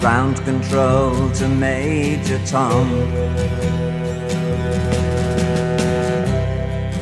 [0.00, 2.88] Ground control to Major Tom.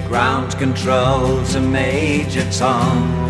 [0.08, 3.28] Ground control to Major Tom.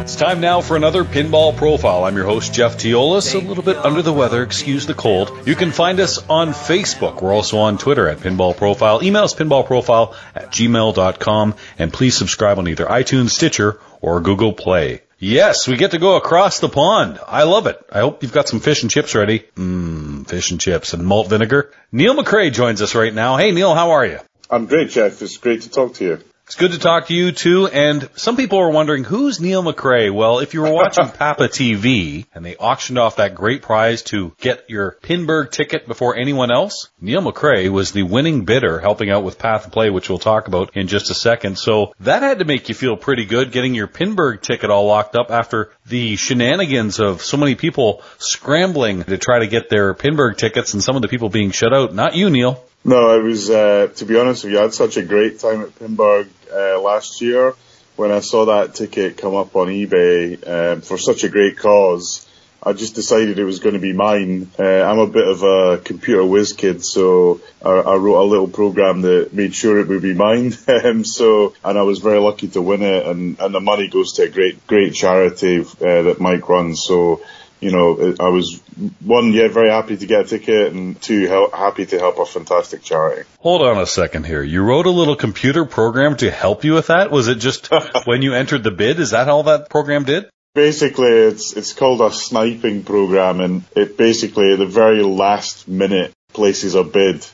[0.00, 2.04] It's time now for another Pinball Profile.
[2.04, 3.34] I'm your host, Jeff Teolis.
[3.34, 5.46] A little bit under the weather, excuse the cold.
[5.46, 7.20] You can find us on Facebook.
[7.20, 9.04] We're also on Twitter at Pinball Profile.
[9.04, 11.54] Email us pinballprofile at gmail.com.
[11.78, 15.02] And please subscribe on either iTunes, Stitcher, or Google Play.
[15.20, 17.18] Yes, we get to go across the pond.
[17.26, 17.84] I love it.
[17.90, 19.40] I hope you've got some fish and chips ready.
[19.56, 21.72] Mmm, fish and chips and malt vinegar.
[21.90, 23.36] Neil McRae joins us right now.
[23.36, 24.20] Hey, Neil, how are you?
[24.48, 25.20] I'm great, Jeff.
[25.20, 26.20] It's great to talk to you.
[26.48, 27.66] It's good to talk to you too.
[27.66, 30.10] And some people are wondering who's Neil McRae.
[30.10, 34.32] Well, if you were watching Papa TV and they auctioned off that great prize to
[34.40, 39.24] get your Pinburgh ticket before anyone else, Neil McRae was the winning bidder helping out
[39.24, 41.58] with Path of Play, which we'll talk about in just a second.
[41.58, 45.16] So that had to make you feel pretty good getting your Pinburgh ticket all locked
[45.16, 50.38] up after the shenanigans of so many people scrambling to try to get their Pinburgh
[50.38, 51.94] tickets and some of the people being shut out.
[51.94, 52.64] Not you, Neil.
[52.88, 55.60] No, I was, uh, to be honest with you, I had such a great time
[55.60, 57.54] at Pinburgh uh, last year
[57.96, 62.26] when I saw that ticket come up on eBay um, for such a great cause.
[62.62, 64.50] I just decided it was going to be mine.
[64.58, 68.48] Uh, I'm a bit of a computer whiz kid, so I, I, wrote a little
[68.48, 70.54] program that made sure it would be mine.
[70.68, 74.14] um, so, and I was very lucky to win it, and, and the money goes
[74.14, 76.84] to a great, great charity uh, that Mike runs.
[76.84, 77.20] So
[77.60, 78.60] you know, I was
[79.00, 82.26] one, yeah, very happy to get a ticket, and two, help, happy to help a
[82.26, 83.28] fantastic charity.
[83.40, 84.42] Hold on a second here.
[84.42, 87.10] You wrote a little computer program to help you with that?
[87.10, 87.68] Was it just
[88.04, 89.00] when you entered the bid?
[89.00, 90.28] Is that all that program did?
[90.54, 96.12] Basically, it's it's called a sniping program, and it basically at the very last minute
[96.32, 97.26] places a bid.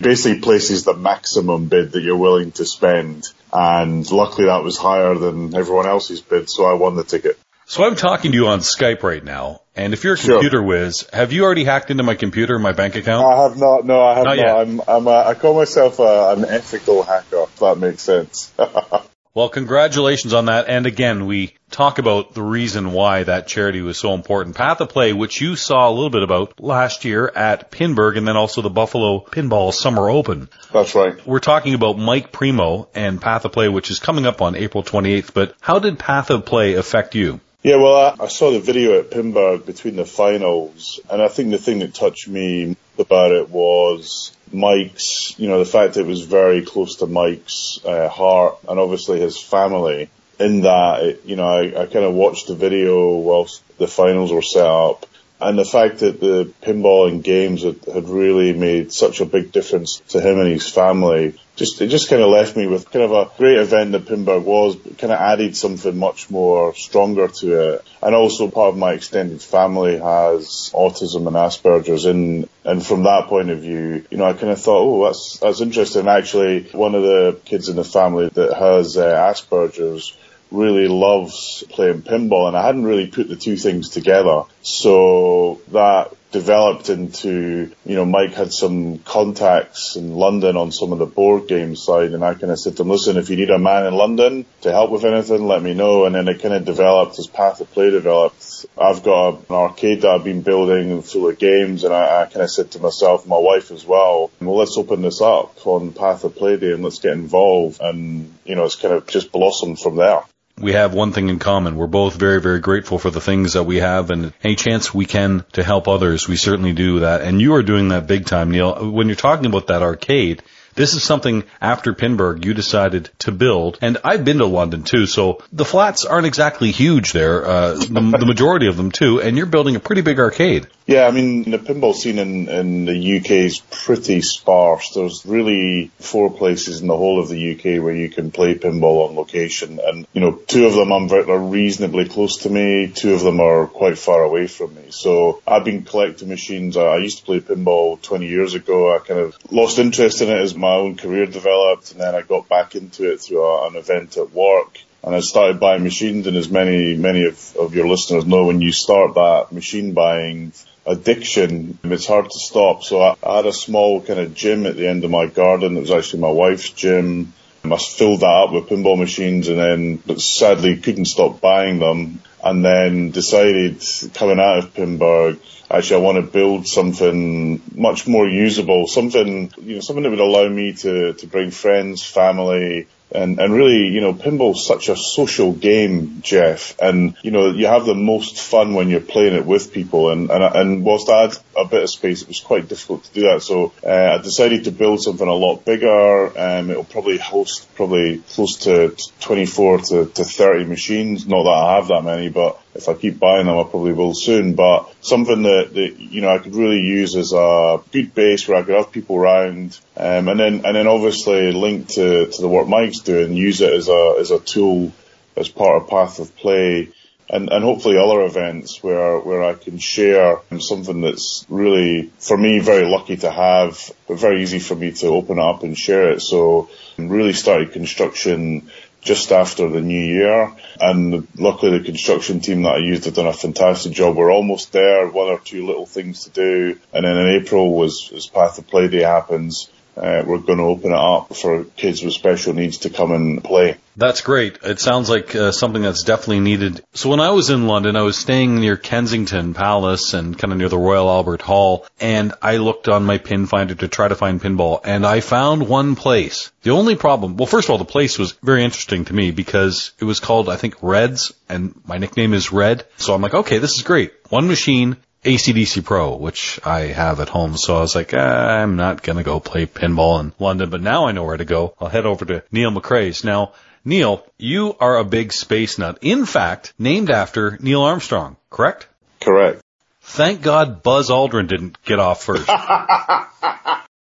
[0.00, 5.14] Basically places the maximum bid that you're willing to spend, and luckily that was higher
[5.14, 7.38] than everyone else's bid, so I won the ticket.
[7.70, 10.62] So I'm talking to you on Skype right now, and if you're a computer sure.
[10.64, 13.24] whiz, have you already hacked into my computer, and my bank account?
[13.24, 13.86] I have not.
[13.86, 14.36] No, I have not.
[14.38, 14.58] not.
[14.58, 17.44] I'm, I'm a, I call myself a, an ethical hacker.
[17.44, 18.52] If that makes sense.
[19.34, 20.68] well, congratulations on that.
[20.68, 24.56] And again, we talk about the reason why that charity was so important.
[24.56, 28.26] Path of Play, which you saw a little bit about last year at Pinburgh, and
[28.26, 30.48] then also the Buffalo Pinball Summer Open.
[30.72, 31.24] That's right.
[31.24, 34.82] We're talking about Mike Primo and Path of Play, which is coming up on April
[34.82, 35.32] 28th.
[35.32, 37.38] But how did Path of Play affect you?
[37.62, 41.50] Yeah, well, I, I, saw the video at Pinburgh between the finals, and I think
[41.50, 46.06] the thing that touched me about it was Mike's, you know, the fact that it
[46.06, 50.08] was very close to Mike's uh, heart and obviously his family.
[50.38, 54.32] In that, it, you know, I, I kind of watched the video whilst the finals
[54.32, 55.04] were set up,
[55.40, 59.52] and the fact that the pinball and games had, had really made such a big
[59.52, 63.04] difference to him and his family just it just kind of left me with kind
[63.04, 67.28] of a great event that Pinburgh was, but kind of added something much more stronger
[67.28, 67.84] to it.
[68.02, 73.26] And also part of my extended family has autism and Asperger's and and from that
[73.26, 76.08] point of view, you know, I kind of thought, oh, that's that's interesting.
[76.08, 80.16] Actually, one of the kids in the family that has uh, Asperger's
[80.50, 84.42] really loves playing pinball and I hadn't really put the two things together.
[84.62, 90.98] So that developed into, you know, Mike had some contacts in London on some of
[90.98, 93.50] the board game side and I kind of said to him, listen, if you need
[93.50, 96.04] a man in London to help with anything, let me know.
[96.04, 98.66] And then it kind of developed as Path of Play developed.
[98.80, 102.42] I've got an arcade that I've been building full of games and I, I kind
[102.42, 106.24] of said to myself, my wife as well, well, let's open this up on Path
[106.24, 107.80] of Play Day and let's get involved.
[107.80, 110.22] And, you know, it's kind of just blossomed from there
[110.60, 111.76] we have one thing in common.
[111.76, 115.06] We're both very, very grateful for the things that we have and any chance we
[115.06, 117.22] can to help others, we certainly do that.
[117.22, 118.90] And you are doing that big time, Neil.
[118.90, 120.42] When you're talking about that arcade,
[120.74, 125.06] this is something after Pinburgh you decided to build, and I've been to London too,
[125.06, 129.36] so the flats aren't exactly huge there, uh, the, the, majority of them too, and
[129.36, 130.68] you're building a pretty big arcade.
[130.90, 134.90] Yeah, I mean, the pinball scene in, in the UK is pretty sparse.
[134.92, 139.08] There's really four places in the whole of the UK where you can play pinball
[139.08, 143.20] on location, and, you know, two of them are reasonably close to me, two of
[143.20, 144.86] them are quite far away from me.
[144.90, 146.76] So I've been collecting machines.
[146.76, 148.92] I used to play pinball 20 years ago.
[148.92, 152.22] I kind of lost interest in it as my own career developed, and then I
[152.22, 154.80] got back into it through a, an event at work.
[155.04, 158.60] And I started buying machines, and as many many of, of your listeners know, when
[158.60, 160.52] you start that machine buying
[160.86, 162.82] addiction, it's hard to stop.
[162.82, 165.76] So I, I had a small kind of gym at the end of my garden.
[165.76, 167.32] It was actually my wife's gym.
[167.62, 172.22] I filled that up with pinball machines and then, but sadly couldn't stop buying them.
[172.42, 173.82] And then decided
[174.14, 175.38] coming out of Pinburgh,
[175.70, 180.20] actually I want to build something much more usable, something, you know, something that would
[180.20, 184.96] allow me to, to bring friends, family, And, and really, you know, pinball's such a
[184.96, 186.78] social game, Jeff.
[186.80, 190.10] And, you know, you have the most fun when you're playing it with people.
[190.10, 193.12] And, and, and whilst I had a bit of space, it was quite difficult to
[193.12, 193.42] do that.
[193.42, 196.38] So, uh, I decided to build something a lot bigger.
[196.38, 201.26] Um, it'll probably host probably close to 24 to, to 30 machines.
[201.26, 204.14] Not that I have that many, but if I keep buying them, I probably will
[204.14, 204.54] soon.
[204.54, 208.58] But something that, that you know I could really use as a good base where
[208.58, 212.48] I could have people around, um, and then and then obviously link to, to the
[212.48, 214.92] work Mike's doing, use it as a as a tool
[215.36, 216.88] as part of Path of Play.
[217.32, 222.58] And, and hopefully other events where, where I can share something that's really, for me,
[222.58, 226.22] very lucky to have, but very easy for me to open up and share it.
[226.22, 226.68] So
[226.98, 228.68] really started construction
[229.00, 230.52] just after the new year.
[230.80, 234.16] And luckily the construction team that I used have done a fantastic job.
[234.16, 236.78] We're almost there, one or two little things to do.
[236.92, 240.64] And then in April was, as Path of Play Day happens, uh, we're going to
[240.64, 243.76] open it up for kids with special needs to come and play.
[243.96, 244.58] That's great.
[244.62, 246.82] It sounds like uh, something that's definitely needed.
[246.94, 250.58] So when I was in London, I was staying near Kensington Palace and kind of
[250.58, 254.14] near the Royal Albert Hall, and I looked on my pin finder to try to
[254.14, 256.50] find pinball, and I found one place.
[256.62, 259.92] The only problem, well, first of all, the place was very interesting to me because
[259.98, 262.84] it was called, I think, Reds, and my nickname is Red.
[262.96, 264.12] So I'm like, okay, this is great.
[264.28, 267.56] One machine, ACDC Pro, which I have at home.
[267.56, 270.80] So I was like, ah, I'm not going to go play pinball in London, but
[270.80, 271.74] now I know where to go.
[271.80, 273.22] I'll head over to Neil McRae's.
[273.22, 273.52] Now,
[273.84, 275.98] Neil, you are a big space nut.
[276.00, 278.86] In fact, named after Neil Armstrong, correct?
[279.20, 279.62] Correct.
[280.02, 282.46] Thank God Buzz Aldrin didn't get off first.
[282.46, 283.30] but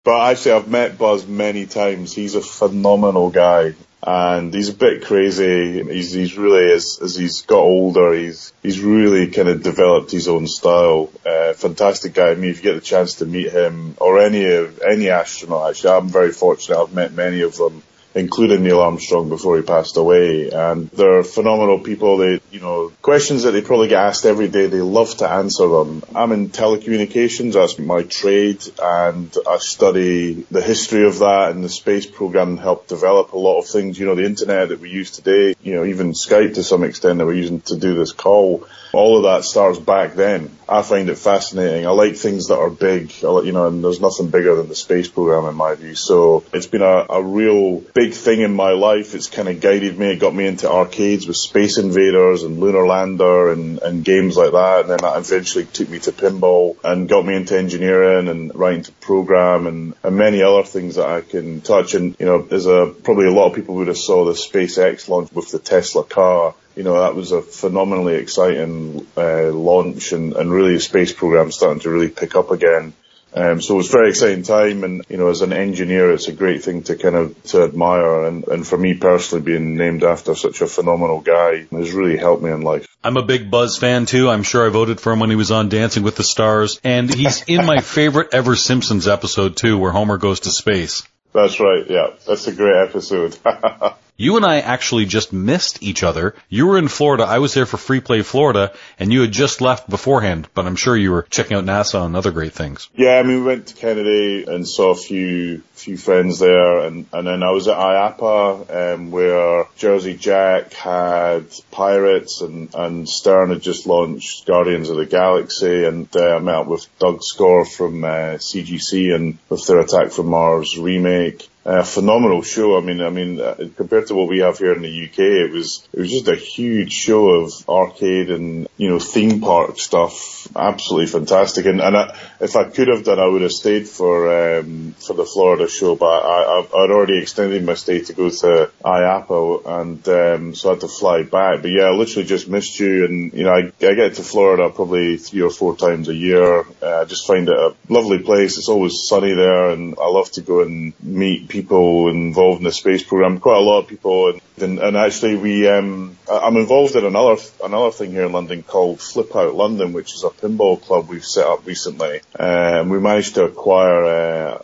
[0.06, 2.14] actually, I've met Buzz many times.
[2.14, 3.74] He's a phenomenal guy.
[4.02, 5.82] And he's a bit crazy.
[5.84, 10.26] He's, he's really, as, as he's got older, he's, he's really kind of developed his
[10.26, 11.10] own style.
[11.26, 12.30] Uh, fantastic guy.
[12.30, 15.70] I mean, if you get the chance to meet him or any of, any astronaut,
[15.70, 16.80] actually, I'm very fortunate.
[16.80, 17.82] I've met many of them
[18.14, 20.50] including Neil Armstrong before he passed away.
[20.50, 22.18] And they're phenomenal people.
[22.18, 25.68] They, you know, questions that they probably get asked every day, they love to answer
[25.68, 26.02] them.
[26.14, 31.68] I'm in telecommunications, that's my trade, and I study the history of that and the
[31.68, 35.10] space program helped develop a lot of things, you know, the internet that we use
[35.10, 38.66] today, you know, even Skype to some extent that we're using to do this call.
[38.92, 40.50] All of that starts back then.
[40.68, 41.86] I find it fascinating.
[41.86, 45.08] I like things that are big, you know, and there's nothing bigger than the space
[45.08, 45.94] program in my view.
[45.94, 49.14] So it's been a, a real big thing in my life.
[49.14, 50.12] It's kind of guided me.
[50.12, 54.52] It got me into arcades with Space Invaders and Lunar Lander and, and games like
[54.52, 54.80] that.
[54.80, 58.84] And then that eventually took me to pinball and got me into engineering and writing
[58.84, 61.92] to program and, and many other things that I can touch.
[61.92, 65.06] And, you know, there's a, probably a lot of people would have saw the SpaceX
[65.10, 70.34] launch with the Tesla car you know, that was a phenomenally exciting uh, launch and,
[70.34, 72.94] and really the space program starting to really pick up again.
[73.32, 76.28] Um, so it was a very exciting time and, you know, as an engineer, it's
[76.28, 78.24] a great thing to kind of, to admire.
[78.24, 82.42] And, and for me personally, being named after such a phenomenal guy has really helped
[82.42, 82.86] me in life.
[83.04, 84.28] I'm a big Buzz fan too.
[84.28, 86.80] I'm sure I voted for him when he was on Dancing with the Stars.
[86.82, 91.04] And he's in my favorite ever Simpsons episode too, where Homer goes to space.
[91.32, 91.88] That's right.
[91.88, 92.08] Yeah.
[92.26, 93.36] That's a great episode.
[94.20, 96.34] You and I actually just missed each other.
[96.50, 97.24] You were in Florida.
[97.24, 100.76] I was there for Free Play Florida, and you had just left beforehand, but I'm
[100.76, 102.90] sure you were checking out NASA and other great things.
[102.94, 107.06] Yeah, I mean, we went to Kennedy and saw a few few friends there, and,
[107.14, 113.48] and then I was at IAAPA, um, where Jersey Jack had Pirates, and, and Stern
[113.48, 118.04] had just launched Guardians of the Galaxy, and uh, I met with Doug Score from
[118.04, 122.76] uh, CGC and with their Attack from Mars remake a phenomenal show.
[122.76, 125.52] I mean, I mean, uh, compared to what we have here in the UK, it
[125.52, 130.48] was it was just a huge show of arcade and you know theme park stuff.
[130.56, 131.66] Absolutely fantastic.
[131.66, 135.12] And and I, if I could have done, I would have stayed for um, for
[135.12, 139.66] the Florida show, but I, I would already extended my stay to go to IAAPA,
[139.80, 141.60] and um, so I had to fly back.
[141.60, 143.04] But yeah, I literally just missed you.
[143.04, 146.60] And you know, I, I get to Florida probably three or four times a year.
[146.82, 148.56] Uh, I just find it a lovely place.
[148.56, 152.72] It's always sunny there, and I love to go and meet people involved in the
[152.72, 153.40] space program.
[153.40, 157.40] Quite a lot of people, and and, and actually we um, I'm involved in another
[157.62, 161.24] another thing here in London called Flip Out London, which is a pinball club we've
[161.24, 162.20] set up recently.
[162.38, 164.04] Um, we managed to acquire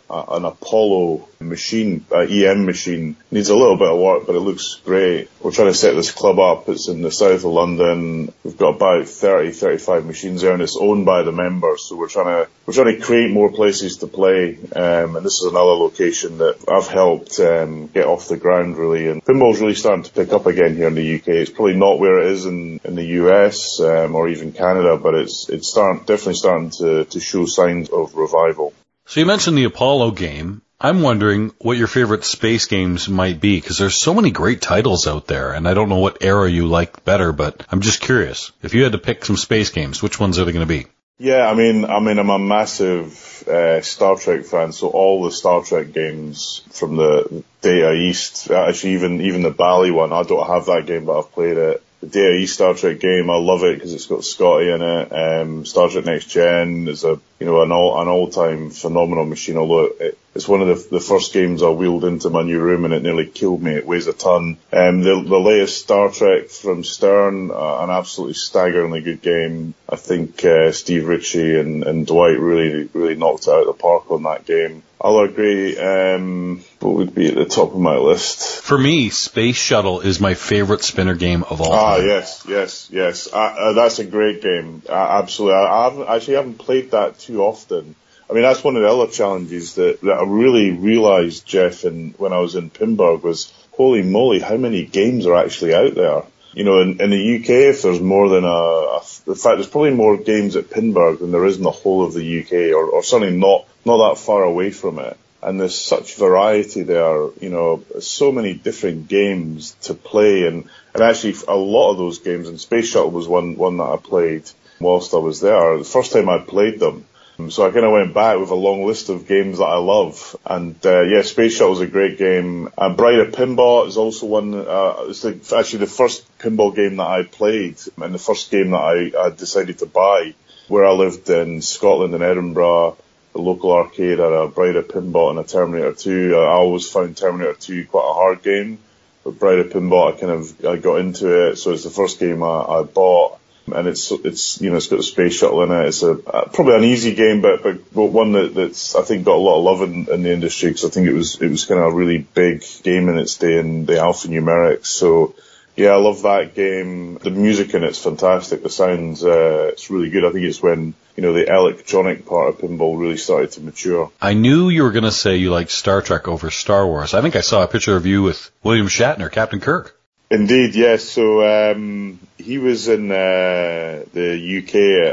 [0.09, 3.15] uh, an Apollo machine, an EM machine.
[3.31, 5.29] Needs a little bit of work, but it looks great.
[5.41, 6.69] We're trying to set this club up.
[6.69, 8.33] It's in the south of London.
[8.43, 11.83] We've got about 30, 35 machines there, and it's owned by the members.
[11.83, 14.57] So we're trying to we're trying to create more places to play.
[14.75, 19.07] Um, and this is another location that I've helped um, get off the ground really.
[19.07, 21.27] And pinball's really starting to pick up again here in the UK.
[21.29, 25.15] It's probably not where it is in, in the US um, or even Canada, but
[25.15, 28.73] it's it's starting definitely starting to, to show signs of revival.
[29.05, 30.61] So you mentioned the Apollo game.
[30.79, 35.07] I'm wondering what your favorite space games might be because there's so many great titles
[35.07, 38.51] out there, and I don't know what era you like better, but I'm just curious.
[38.61, 40.85] If you had to pick some space games, which ones are they going to be?
[41.19, 45.31] Yeah, I mean, I mean, I'm a massive uh, Star Trek fan, so all the
[45.31, 50.45] Star Trek games from the Data East, actually even even the Bally one, I don't
[50.45, 53.29] have that game, but I've played it the East Star Trek game.
[53.29, 55.11] I love it because it's got Scotty in it.
[55.11, 59.25] Um, Star Trek Next Gen is a you know an all an all time phenomenal
[59.25, 59.57] machine.
[59.57, 62.85] Although it, it's one of the the first games I wheeled into my new room
[62.85, 63.73] and it nearly killed me.
[63.73, 64.57] It weighs a ton.
[64.71, 69.73] Um, the the latest Star Trek from Stern, uh, an absolutely staggeringly good game.
[69.89, 73.73] I think uh, Steve Ritchie and, and Dwight really really knocked it out of the
[73.73, 74.83] park on that game.
[74.99, 75.77] I'll agree.
[75.77, 78.63] Um, what would be at the top of my list?
[78.63, 82.01] For me, Space Shuttle is my favorite spinner game of all ah, time.
[82.01, 83.27] Ah, yes, yes, yes.
[83.31, 84.81] Uh, uh, that's a great game.
[84.89, 85.55] Uh, absolutely.
[85.55, 87.95] I, I haven't, actually haven't played that too often.
[88.29, 92.13] I mean, that's one of the other challenges that, that I really realised, Jeff, and
[92.17, 96.23] when I was in Pinburgh was, holy moly, how many games are actually out there?
[96.53, 99.67] You know, in, in the UK, if there's more than a, a, in fact, there's
[99.67, 102.85] probably more games at Pinburgh than there is in the whole of the UK, or,
[102.89, 105.17] or certainly not, not that far away from it.
[105.41, 111.03] And there's such variety there, you know, so many different games to play, and, and
[111.03, 114.49] actually a lot of those games, and Space Shuttle was one, one that I played
[114.79, 115.77] whilst I was there.
[115.77, 117.05] The first time I played them,
[117.49, 120.35] so I kind of went back with a long list of games that I love.
[120.43, 122.69] And uh, yeah, Space Shuttle is a great game.
[122.75, 124.55] Uh, Bride of Pinball is also one.
[124.55, 128.71] Uh, it's the, actually the first pinball game that I played and the first game
[128.71, 130.33] that I, I decided to buy.
[130.67, 132.97] Where I lived in Scotland in Edinburgh,
[133.31, 136.35] the local arcade had a Bride of Pinball and a Terminator 2.
[136.35, 138.79] I always found Terminator 2 quite a hard game.
[139.23, 141.57] But Bride of Pinball, I kind of I got into it.
[141.57, 143.39] So it's the first game I, I bought
[143.73, 145.87] and it's it's you know it's got a space shuttle in it.
[145.87, 149.25] It's a uh, probably an easy game, but but, but one that, that's I think
[149.25, 151.49] got a lot of love in, in the industry because I think it was it
[151.49, 154.87] was kind of a really big game in its day in the alphanumerics.
[154.87, 155.35] So
[155.75, 157.19] yeah, I love that game.
[157.19, 158.63] The music in it's fantastic.
[158.63, 160.25] The sounds uh, it's really good.
[160.25, 164.11] I think it's when you know the electronic part of pinball really started to mature.
[164.21, 167.13] I knew you were going to say you liked Star Trek over Star Wars.
[167.13, 169.96] I think I saw a picture of you with William Shatner, Captain Kirk.
[170.29, 171.03] Indeed, yes.
[171.05, 174.61] So um, he was in uh, the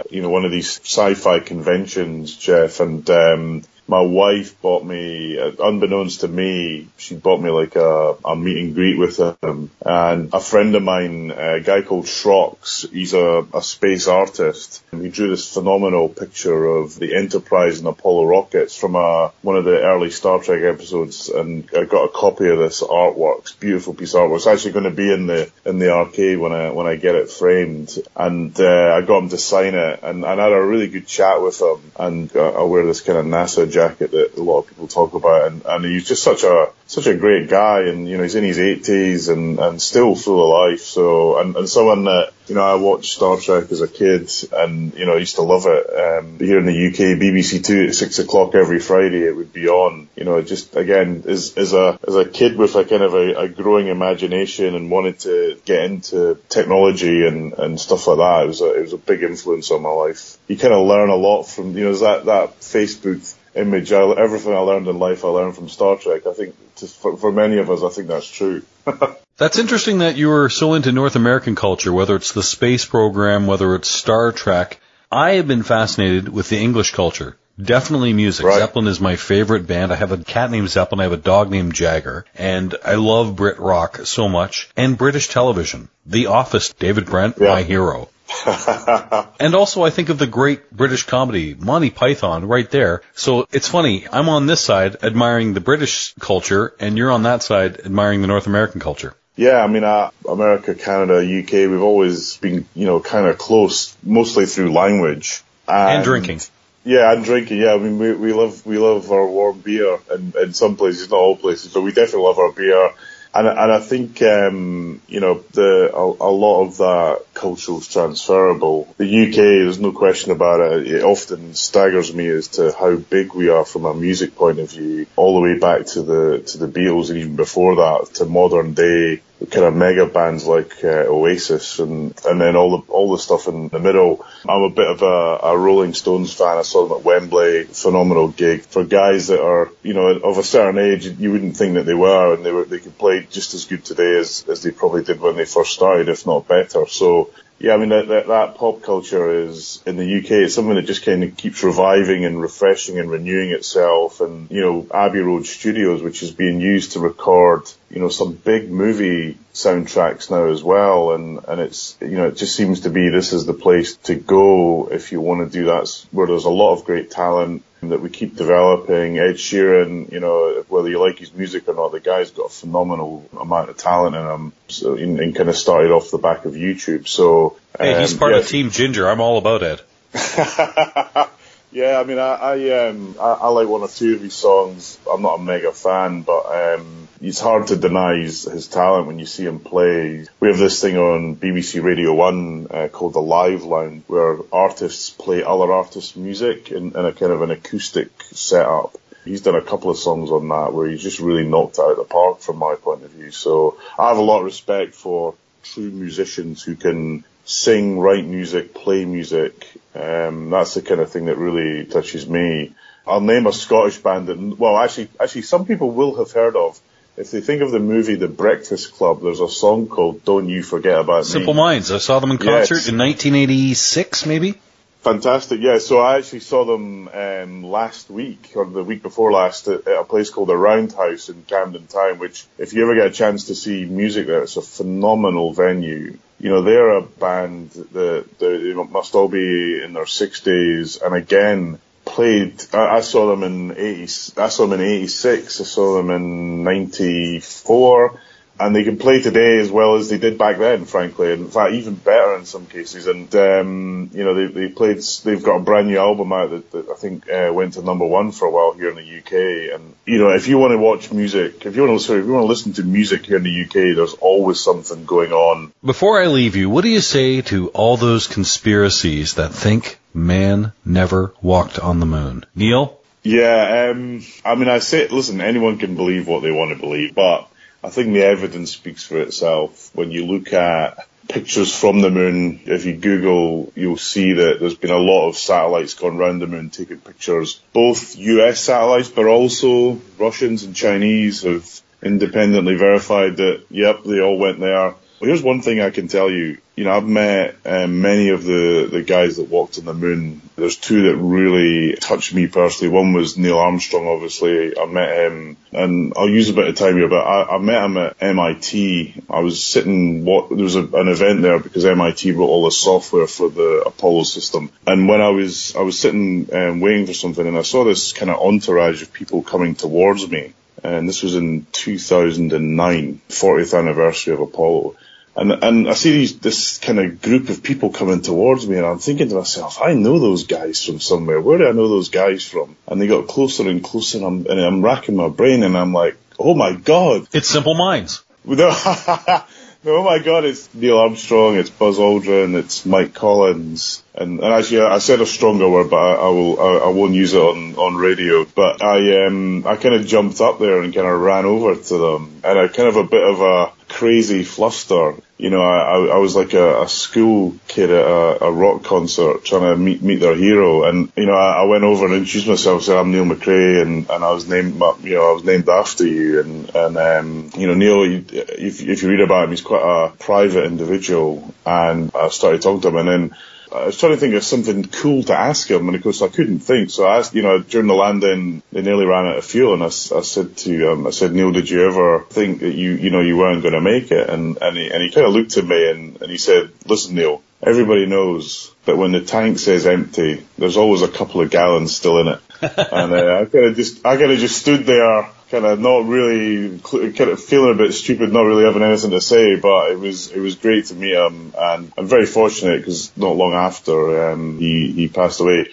[0.04, 5.38] UK, you know, one of these sci-fi conventions, Jeff, and um, my wife bought me,
[5.38, 9.70] uh, unbeknownst to me, she bought me like a, a meet and greet with him.
[9.84, 14.82] And a friend of mine, a guy called Shrox, he's a, a space artist.
[14.92, 19.56] And he drew this phenomenal picture of the Enterprise and Apollo rockets from a, one
[19.56, 21.28] of the early Star Trek episodes.
[21.28, 23.40] And I got a copy of this artwork.
[23.40, 24.36] It's beautiful piece of artwork.
[24.36, 27.16] It's actually going to be in the, in the arcade when I, when I get
[27.16, 27.98] it framed.
[28.16, 31.06] And, uh, I got him to sign it and, and I had a really good
[31.06, 31.92] chat with him.
[31.98, 35.14] And uh, I wear this kind of NASA jacket that a lot of people talk
[35.14, 38.34] about, and, and he's just such a such a great guy, and you know he's
[38.34, 40.82] in his 80s and and still full of life.
[40.82, 44.94] So and and someone that you know I watched Star Trek as a kid, and
[44.94, 45.84] you know I used to love it.
[46.04, 49.68] Um, here in the UK, BBC Two at six o'clock every Friday it would be
[49.68, 50.08] on.
[50.16, 53.34] You know, just again as as a as a kid with a kind of a,
[53.40, 58.44] a growing imagination and wanted to get into technology and and stuff like that.
[58.44, 60.38] It was a it was a big influence on my life.
[60.48, 63.92] You kind of learn a lot from you know that that Facebook image.
[63.92, 66.26] I, everything I learned in life, I learned from Star Trek.
[66.26, 68.62] I think to, for, for many of us, I think that's true.
[69.36, 73.48] That's interesting that you were so into North American culture, whether it's the space program,
[73.48, 74.78] whether it's Star Trek.
[75.10, 77.36] I have been fascinated with the English culture.
[77.60, 78.46] Definitely music.
[78.46, 78.58] Right.
[78.58, 79.92] Zeppelin is my favorite band.
[79.92, 81.00] I have a cat named Zeppelin.
[81.00, 82.24] I have a dog named Jagger.
[82.36, 84.70] And I love Brit rock so much.
[84.76, 85.88] And British television.
[86.06, 87.48] The Office, David Brent, Yeah.
[87.48, 88.08] my hero.
[89.40, 93.02] And also I think of the great British comedy, Monty Python, right there.
[93.14, 97.42] So it's funny, I'm on this side admiring the British culture, and you're on that
[97.42, 99.14] side admiring the North American culture.
[99.36, 103.96] Yeah, I mean, uh, America, Canada, UK, we've always been, you know, kind of close,
[104.02, 105.42] mostly through language.
[105.66, 106.40] And drinking.
[106.84, 107.58] Yeah, and drinking.
[107.58, 111.10] Yeah, I mean, we, we love we love our warm beer, and in some places,
[111.10, 112.90] not all places, but we definitely love our beer.
[113.34, 117.88] And and I think um, you know the a, a lot of that culture is
[117.88, 118.94] transferable.
[118.96, 120.86] The UK, there's no question about it.
[120.86, 124.70] It often staggers me as to how big we are from a music point of
[124.70, 128.24] view, all the way back to the to the Beatles and even before that to
[128.24, 129.20] modern day
[129.50, 133.48] kind of mega bands like uh, Oasis and and then all the all the stuff
[133.48, 134.24] in the middle.
[134.48, 136.58] I'm a bit of a, a Rolling Stones fan.
[136.58, 140.42] I saw them at Wembley, phenomenal gig for guys that are you know of a
[140.42, 141.06] certain age.
[141.06, 143.84] You wouldn't think that they were, and they were they could play just as good
[143.84, 146.86] today as as they probably did when they first started, if not better.
[146.86, 150.30] So Yeah, I mean that, that that pop culture is in the UK.
[150.32, 154.20] It's something that just kind of keeps reviving and refreshing and renewing itself.
[154.20, 157.62] And you know, Abbey Road Studios, which is being used to record,
[157.94, 161.12] you know, some big movie soundtracks now as well.
[161.12, 164.16] And and it's you know, it just seems to be this is the place to
[164.16, 166.06] go if you want to do that.
[166.10, 169.18] Where there's a lot of great talent that we keep developing.
[169.18, 172.48] Ed Sheeran, you know, whether you like his music or not, the guy's got a
[172.48, 174.52] phenomenal amount of talent in him.
[174.68, 177.06] So, and, and kind of started off the back of YouTube.
[177.06, 178.38] So, Hey, he's um, part yeah.
[178.38, 179.08] of Team Ginger.
[179.08, 179.82] I'm all about it.
[181.74, 184.96] yeah, I mean, I I, um, I I like one or two of his songs.
[185.10, 189.18] I'm not a mega fan, but um, it's hard to deny his, his talent when
[189.18, 190.24] you see him play.
[190.38, 195.10] We have this thing on BBC Radio One uh, called the Live Lounge, where artists
[195.10, 198.96] play other artists' music in, in a kind of an acoustic setup.
[199.24, 201.96] He's done a couple of songs on that where he's just really knocked out of
[201.96, 203.32] the park from my point of view.
[203.32, 208.74] So I have a lot of respect for true musicians who can sing, write music,
[208.74, 209.66] play music.
[209.94, 212.74] Um, that's the kind of thing that really touches me.
[213.06, 216.80] I'll name a Scottish band that, well, actually, actually, some people will have heard of.
[217.16, 220.64] If they think of the movie The Breakfast Club, there's a song called "Don't You
[220.64, 221.92] Forget About Simple Me." Simple Minds.
[221.92, 222.68] I saw them in Yes.
[222.68, 224.54] concert in 1986, maybe.
[225.02, 225.78] Fantastic, yeah.
[225.78, 230.00] So I actually saw them um, last week or the week before last at, at
[230.00, 232.18] a place called the Roundhouse in Camden Town.
[232.18, 236.18] Which, if you ever get a chance to see music there, it's a phenomenal venue.
[236.44, 241.78] You know, they're a band that they must all be in their sixties, and again
[242.04, 242.62] played.
[242.70, 244.02] I, I saw them in eighty.
[244.36, 245.62] I saw them in eighty six.
[245.62, 248.20] I saw them in ninety four
[248.58, 251.32] and they can play today as well as they did back then, frankly.
[251.32, 253.06] and In fact, even better in some cases.
[253.06, 254.98] And um, you know, they they played.
[255.24, 258.06] They've got a brand new album out that, that I think uh, went to number
[258.06, 259.74] one for a while here in the UK.
[259.74, 262.26] And you know, if you want to watch music, if you want to sorry, if
[262.26, 265.72] you want to listen to music here in the UK, there's always something going on.
[265.84, 270.72] Before I leave you, what do you say to all those conspiracies that think man
[270.84, 272.44] never walked on the moon?
[272.54, 273.00] Neil?
[273.24, 277.14] Yeah, um, I mean, I say, listen, anyone can believe what they want to believe,
[277.14, 277.48] but
[277.84, 279.90] I think the evidence speaks for itself.
[279.94, 284.74] When you look at pictures from the moon, if you Google, you'll see that there's
[284.74, 287.60] been a lot of satellites gone round the moon taking pictures.
[287.74, 291.68] Both US satellites, but also Russians and Chinese have
[292.02, 294.94] independently verified that, yep, they all went there.
[295.24, 296.58] Well, here's one thing I can tell you.
[296.76, 300.42] You know, I've met um, many of the, the guys that walked on the moon.
[300.54, 302.92] There's two that really touched me personally.
[302.92, 304.78] One was Neil Armstrong, obviously.
[304.78, 307.84] I met him, and I'll use a bit of time here, but I, I met
[307.84, 309.22] him at MIT.
[309.30, 312.70] I was sitting, what, there was a, an event there because MIT wrote all the
[312.70, 314.70] software for the Apollo system.
[314.86, 318.12] And when I was, I was sitting um, waiting for something, and I saw this
[318.12, 320.52] kind of entourage of people coming towards me.
[320.82, 324.96] And this was in 2009, 40th anniversary of Apollo.
[325.36, 328.86] And and I see these this kind of group of people coming towards me, and
[328.86, 331.40] I'm thinking to myself, I know those guys from somewhere.
[331.40, 332.76] Where do I know those guys from?
[332.86, 335.92] And they got closer and closer, and I'm, and I'm racking my brain, and I'm
[335.92, 338.22] like, oh my god, It's Simple Minds.
[338.44, 338.70] no, no,
[339.86, 344.82] oh my god, it's Neil Armstrong, it's Buzz Aldrin, it's Mike Collins, and, and actually
[344.82, 347.74] I said a stronger word, but I, I will, I, I won't use it on,
[347.74, 348.44] on radio.
[348.44, 351.98] But I, um, I kind of jumped up there and kind of ran over to
[351.98, 355.14] them, and I kind of a bit of a crazy fluster.
[355.36, 359.44] You know, I, I, was like a, a school kid at a, a rock concert
[359.44, 362.46] trying to meet meet their hero, and you know, I, I went over and introduced
[362.46, 365.68] myself, said I'm Neil McRae, and, and I was named, you know, I was named
[365.68, 369.50] after you, and and um, you know, Neil, you- if if you read about him,
[369.50, 373.36] he's quite a private individual, and I started talking to him, and then.
[373.74, 376.28] I was trying to think of something cool to ask him, and of course I
[376.28, 376.90] couldn't think.
[376.90, 379.82] So I asked, you know, during the landing, they nearly ran out of fuel, and
[379.82, 382.92] I, s- I said to, um, I said, Neil, did you ever think that you,
[382.92, 384.30] you know, you weren't going to make it?
[384.30, 387.14] And and he and he kind of looked at me and and he said, listen,
[387.16, 391.94] Neil, everybody knows that when the tank says empty, there's always a couple of gallons
[391.96, 392.40] still in it.
[392.60, 396.04] and uh, I kind of just, I kind of just stood there, kind of not
[396.06, 399.54] really, kind of feeling a bit stupid, not really having anything to say.
[399.54, 403.36] But it was, it was great to meet him, and I'm very fortunate because not
[403.36, 405.68] long after um, he he passed away.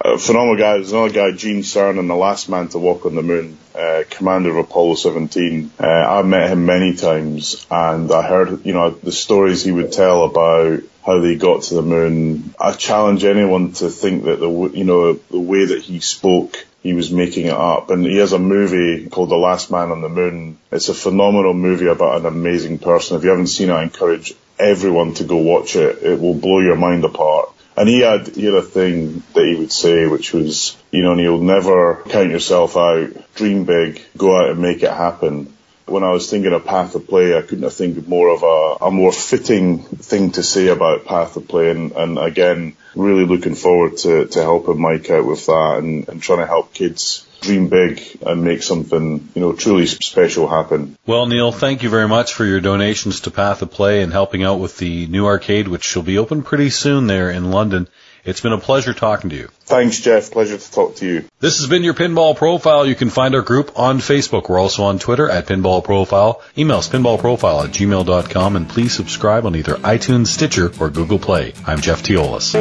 [0.00, 0.74] A phenomenal guy.
[0.74, 4.50] There's another guy, Gene Cernan, the last man to walk on the moon, uh, commander
[4.50, 5.72] of Apollo 17.
[5.78, 9.90] Uh, I've met him many times, and I heard, you know, the stories he would
[9.90, 12.54] tell about how they got to the moon.
[12.60, 16.94] I challenge anyone to think that the, you know, the way that he spoke, he
[16.94, 17.90] was making it up.
[17.90, 20.58] And he has a movie called The Last Man on the Moon.
[20.72, 23.16] It's a phenomenal movie about an amazing person.
[23.16, 26.02] If you haven't seen it, I encourage everyone to go watch it.
[26.02, 27.50] It will blow your mind apart.
[27.76, 31.14] And he had he had a thing that he would say, which was, you know,
[31.14, 33.10] Neil, never count yourself out.
[33.34, 35.54] Dream big, go out and make it happen.
[35.88, 38.86] When I was thinking of Path of Play, I couldn't think of more of a,
[38.86, 41.70] a more fitting thing to say about Path of Play.
[41.70, 46.22] And, and again, really looking forward to, to helping Mike out with that and, and
[46.22, 50.96] trying to help kids dream big and make something, you know, truly special happen.
[51.06, 54.42] Well, Neil, thank you very much for your donations to Path of Play and helping
[54.42, 57.88] out with the new arcade, which will be open pretty soon there in London.
[58.28, 59.48] It's been a pleasure talking to you.
[59.60, 60.30] Thanks, Jeff.
[60.30, 61.24] Pleasure to talk to you.
[61.40, 62.84] This has been your Pinball Profile.
[62.84, 64.50] You can find our group on Facebook.
[64.50, 66.42] We're also on Twitter at Pinball Profile.
[66.58, 71.54] Email us pinballprofile at gmail.com and please subscribe on either iTunes, Stitcher, or Google Play.
[71.66, 72.54] I'm Jeff Teolis.